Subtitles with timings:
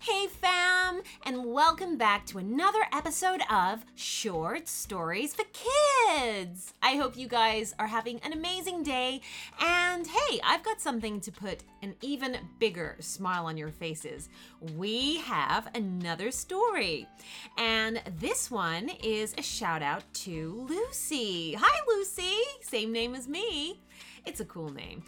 [0.00, 6.74] Hey, fam, and welcome back to another episode of Short Stories for Kids.
[6.82, 9.22] I hope you guys are having an amazing day.
[9.60, 14.28] And hey, I've got something to put an even bigger smile on your faces.
[14.76, 17.08] We have another story.
[17.56, 21.54] And this one is a shout out to Lucy.
[21.58, 22.36] Hi, Lucy.
[22.60, 23.80] Same name as me.
[24.24, 25.02] It's a cool name.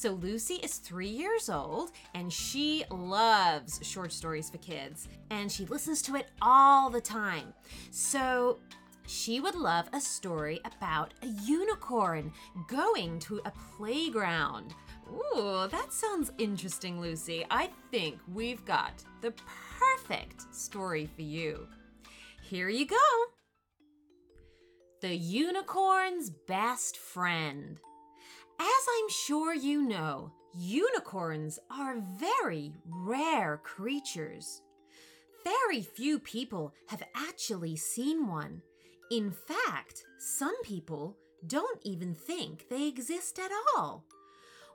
[0.00, 5.66] So Lucy is three years old and she loves short stories for kids and she
[5.66, 7.52] listens to it all the time.
[7.90, 8.60] So
[9.06, 12.32] she would love a story about a unicorn
[12.66, 14.72] going to a playground.
[15.12, 17.44] Ooh, that sounds interesting, Lucy.
[17.50, 19.34] I think we've got the
[19.78, 21.68] perfect story for you.
[22.42, 22.96] Here you go.
[25.02, 27.78] The unicorn's best friend.
[28.60, 34.60] As I'm sure you know, unicorns are very rare creatures.
[35.42, 38.60] Very few people have actually seen one.
[39.10, 44.04] In fact, some people don't even think they exist at all.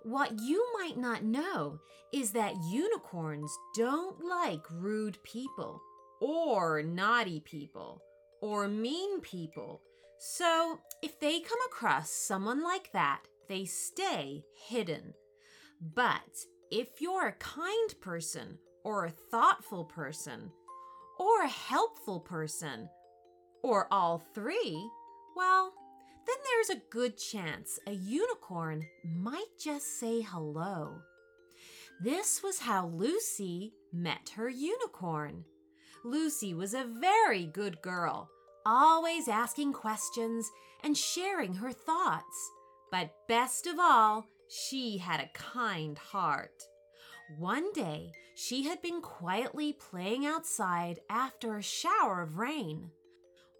[0.02, 1.78] What you might not know
[2.12, 5.80] is that unicorns don't like rude people,
[6.20, 8.02] or naughty people,
[8.42, 9.84] or mean people.
[10.18, 15.14] So, if they come across someone like that, they stay hidden.
[15.82, 20.52] But if you're a kind person, or a thoughtful person,
[21.20, 22.90] or a helpful person,
[23.64, 24.90] or all three,
[25.36, 25.74] well,
[26.28, 31.00] then there's a good chance a unicorn might just say hello.
[32.02, 35.46] This was how Lucy met her unicorn.
[36.04, 38.30] Lucy was a very good girl,
[38.66, 40.50] always asking questions
[40.84, 42.52] and sharing her thoughts.
[42.98, 46.64] But best of all, she had a kind heart.
[47.38, 52.92] One day, she had been quietly playing outside after a shower of rain.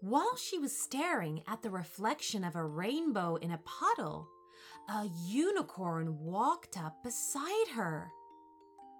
[0.00, 4.26] While she was staring at the reflection of a rainbow in a puddle,
[4.88, 8.08] a unicorn walked up beside her.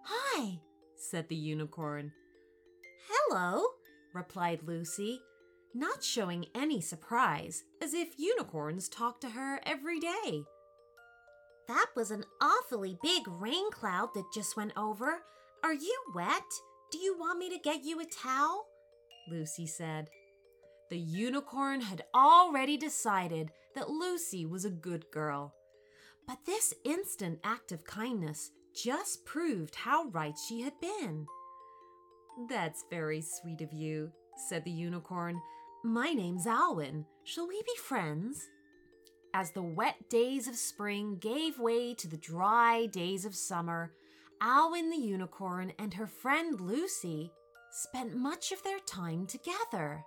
[0.04, 0.60] Hi,
[0.98, 2.12] said the unicorn.
[3.08, 3.64] Hello,
[4.12, 5.18] replied Lucy,
[5.78, 10.42] not showing any surprise, as if unicorns talked to her every day.
[11.68, 15.22] That was an awfully big rain cloud that just went over.
[15.64, 16.42] Are you wet?
[16.92, 18.66] Do you want me to get you a towel?
[19.28, 20.08] Lucy said.
[20.88, 25.54] The unicorn had already decided that Lucy was a good girl.
[26.28, 31.26] But this instant act of kindness just proved how right she had been.
[32.48, 34.12] That's very sweet of you,
[34.48, 35.40] said the unicorn.
[35.84, 37.06] My name's Alwyn.
[37.24, 38.48] Shall we be friends?
[39.34, 43.92] As the wet days of spring gave way to the dry days of summer,
[44.40, 47.30] Alwyn the unicorn and her friend Lucy
[47.70, 50.02] spent much of their time together.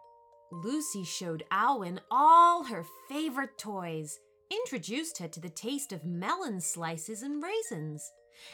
[0.51, 4.19] Lucy showed Alwyn all her favorite toys,
[4.51, 8.11] introduced her to the taste of melon slices and raisins,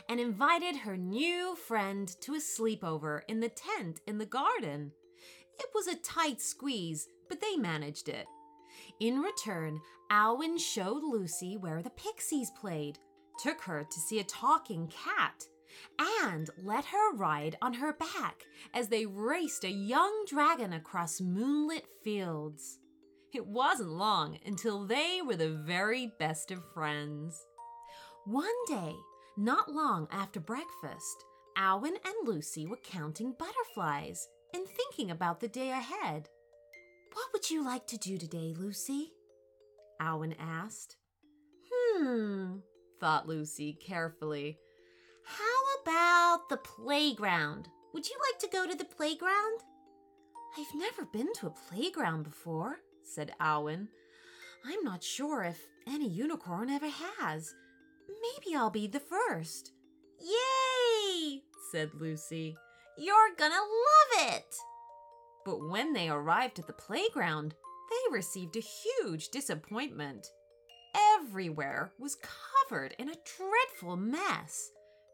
[0.10, 4.92] and invited her new friend to a sleepover in the tent in the garden.
[5.60, 8.28] It was a tight squeeze, but they managed it.
[9.00, 13.00] In return, Alwyn showed Lucy where the pixies played,
[13.40, 15.48] took her to see a talking cat,
[16.00, 18.44] and let her ride on her back
[18.74, 22.80] as they raced a young dragon across moonlit fields.
[23.34, 27.38] It wasn't long until they were the very best of friends.
[28.26, 28.96] One day,
[29.38, 31.26] not long after breakfast,
[31.58, 36.30] Alwyn and Lucy were counting butterflies and thinking about the day ahead.
[37.14, 39.12] What would you like to do today, Lucy?
[40.00, 40.96] Alwyn asked.
[41.72, 42.58] Hmm,
[43.00, 44.58] thought Lucy carefully.
[45.26, 47.68] How about the playground?
[47.94, 49.60] Would you like to go to the playground?
[50.58, 53.90] I've never been to a playground before, said Alwyn.
[54.66, 56.90] I'm not sure if any unicorn ever
[57.20, 57.54] has.
[58.08, 59.72] Maybe I'll be the first.
[60.20, 61.42] Yay!
[61.72, 62.56] said Lucy.
[62.98, 64.56] You're gonna love it!
[65.46, 67.54] But when they arrived at the playground,
[67.90, 70.28] they received a huge disappointment.
[71.18, 72.18] Everywhere was
[72.68, 74.72] covered in a dreadful mess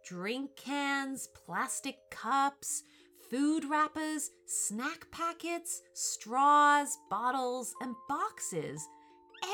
[0.07, 2.83] drink cans, plastic cups,
[3.29, 8.85] food wrappers, snack packets, straws, bottles, and boxes.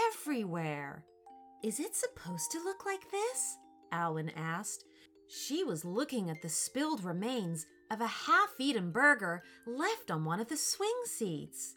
[0.09, 1.03] Everywhere.
[1.63, 3.57] Is it supposed to look like this?
[3.91, 4.83] Alwyn asked.
[5.27, 10.39] She was looking at the spilled remains of a half eaten burger left on one
[10.39, 11.75] of the swing seats.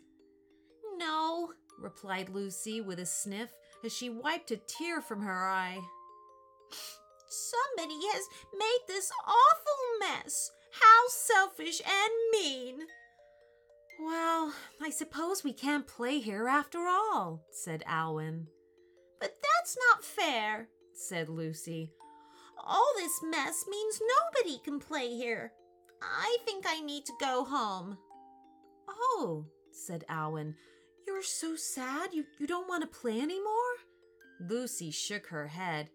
[0.96, 3.50] No, replied Lucy with a sniff
[3.84, 5.78] as she wiped a tear from her eye.
[7.28, 8.26] Somebody has
[8.56, 12.86] made this awful mess, How selfish and mean!
[14.00, 18.46] Well, I suppose we can't play here after all, said Alwyn.
[19.20, 21.92] But that's not fair, said Lucy.
[22.66, 24.00] All this mess means
[24.34, 25.52] nobody can play here.
[26.02, 27.98] I think I need to go home.
[28.88, 30.54] Oh, said Alwyn,
[31.06, 33.76] you're so sad you, you don't want to play anymore?
[34.40, 35.90] Lucy shook her head.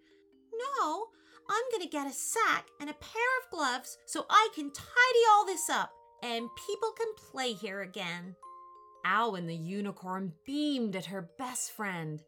[0.53, 1.07] No,
[1.49, 5.25] I'm going to get a sack and a pair of gloves so I can tidy
[5.31, 5.91] all this up
[6.23, 8.35] and people can play here again.
[9.05, 12.21] Alwyn the unicorn beamed at her best friend.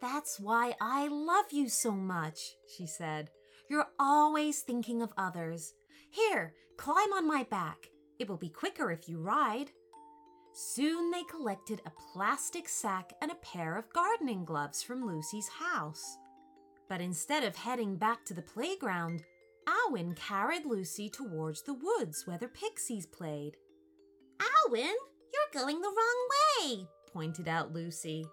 [0.00, 3.30] That's why I love you so much, she said.
[3.72, 5.72] You're always thinking of others.
[6.10, 7.88] Here, climb on my back.
[8.18, 9.70] It will be quicker if you ride.
[10.52, 16.18] Soon they collected a plastic sack and a pair of gardening gloves from Lucy's house.
[16.90, 19.22] But instead of heading back to the playground,
[19.66, 23.56] Alwyn carried Lucy towards the woods where the pixies played.
[24.38, 24.82] Alwyn,
[25.32, 26.28] you're going the wrong
[26.60, 28.26] way, pointed out Lucy.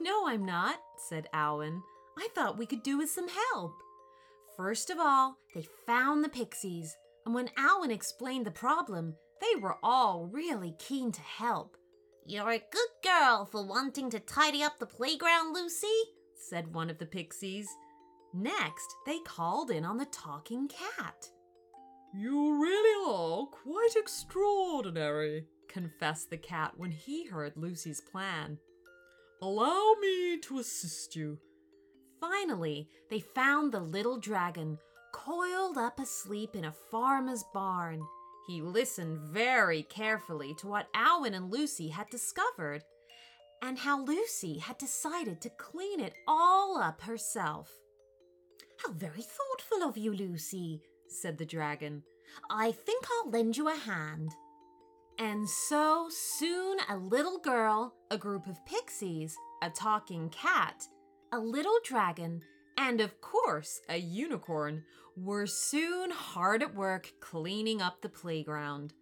[0.00, 0.76] No, I'm not,
[1.10, 1.82] said Alwyn.
[2.16, 3.82] I thought we could do with some help.
[4.58, 9.76] First of all, they found the pixies, and when Alwyn explained the problem, they were
[9.84, 11.76] all really keen to help.
[12.26, 15.86] You're a good girl for wanting to tidy up the playground, Lucy,
[16.34, 17.68] said one of the pixies.
[18.34, 21.30] Next, they called in on the talking cat.
[22.12, 28.58] You really are quite extraordinary, confessed the cat when he heard Lucy's plan.
[29.40, 31.38] Allow me to assist you.
[32.20, 34.78] Finally, they found the little dragon
[35.12, 38.02] coiled up asleep in a farmer's barn.
[38.46, 42.82] He listened very carefully to what Alwyn and Lucy had discovered
[43.62, 47.70] and how Lucy had decided to clean it all up herself.
[48.78, 52.04] How very thoughtful of you, Lucy, said the dragon.
[52.50, 54.30] I think I'll lend you a hand.
[55.18, 60.86] And so soon a little girl, a group of pixies, a talking cat,
[61.32, 62.42] a little dragon,
[62.76, 64.84] and of course a unicorn
[65.16, 68.94] were soon hard at work cleaning up the playground.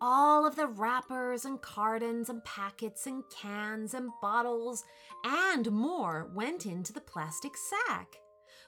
[0.00, 4.84] All of the wrappers and cartons and packets and cans and bottles
[5.24, 8.08] and more went into the plastic sack.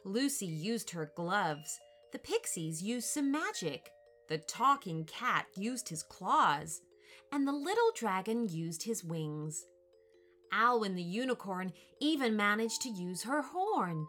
[0.05, 1.79] Lucy used her gloves.
[2.13, 3.91] The pixies used some magic.
[4.29, 6.81] The talking cat used his claws.
[7.31, 9.67] And the little dragon used his wings.
[10.53, 14.07] Alwyn the unicorn even managed to use her horn.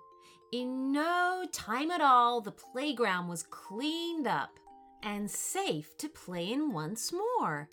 [0.52, 4.52] In no time at all, the playground was cleaned up
[5.04, 7.70] and safe to play in once more.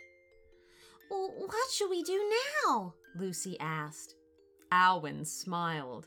[1.08, 2.32] What should we do
[2.64, 2.94] now?
[3.16, 4.14] Lucy asked.
[4.70, 6.06] Alwyn smiled.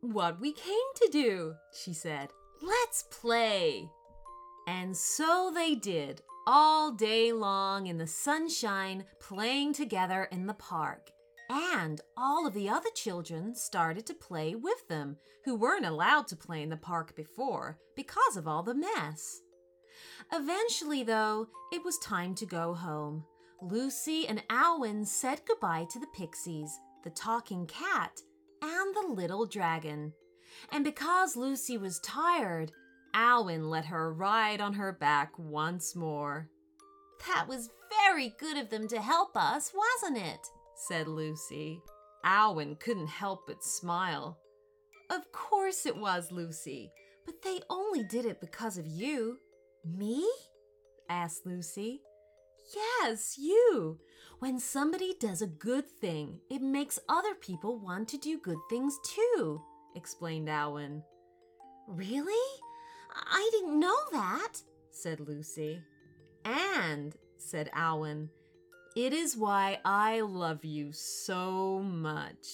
[0.00, 2.28] What we came to do, she said.
[2.62, 3.90] Let's play.
[4.66, 11.10] And so they did, all day long in the sunshine, playing together in the park.
[11.50, 16.36] And all of the other children started to play with them, who weren't allowed to
[16.36, 19.42] play in the park before because of all the mess.
[20.32, 23.24] Eventually, though, it was time to go home.
[23.60, 28.20] Lucy and Alwyn said goodbye to the pixies, the talking cat,
[28.62, 30.12] and the little dragon.
[30.72, 32.72] And because Lucy was tired,
[33.12, 36.48] Alwyn let her ride on her back once more.
[37.26, 37.70] That was
[38.04, 40.46] very good of them to help us, wasn't it?
[40.74, 41.80] Said Lucy.
[42.24, 44.38] Alwyn couldn't help but smile.
[45.10, 46.90] Of course it was, Lucy,
[47.26, 49.38] but they only did it because of you.
[49.84, 50.26] Me?
[51.08, 52.00] asked Lucy.
[52.74, 53.98] Yes, you.
[54.38, 58.98] When somebody does a good thing, it makes other people want to do good things
[59.04, 59.60] too,
[59.94, 61.02] explained Alwyn.
[61.86, 62.62] Really?
[63.14, 65.82] I didn't know that, said Lucy.
[66.44, 68.30] And, said Alwyn,
[68.96, 72.46] it is why I love you so much.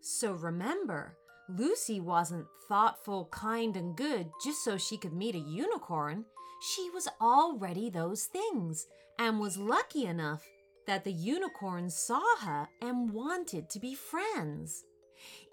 [0.00, 1.16] So remember,
[1.48, 6.24] Lucy wasn't thoughtful, kind, and good just so she could meet a unicorn.
[6.60, 8.86] She was already those things
[9.18, 10.42] and was lucky enough
[10.86, 14.84] that the unicorn saw her and wanted to be friends.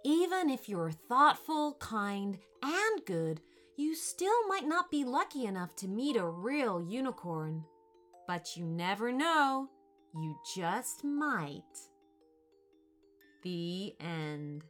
[0.03, 3.41] Even if you're thoughtful, kind, and good,
[3.77, 7.63] you still might not be lucky enough to meet a real unicorn.
[8.27, 9.70] But you never know.
[10.20, 11.62] You just might.
[13.44, 14.64] The end.